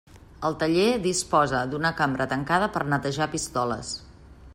[0.47, 3.93] El taller disposa d'una cambra tancada per netejar pistoles.